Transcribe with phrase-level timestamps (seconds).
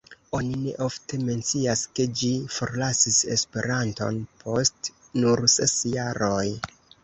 [0.35, 4.93] Oni ne ofte mencias, ke ĝi forlasis Esperanton post
[5.23, 6.45] nur ses jaroj.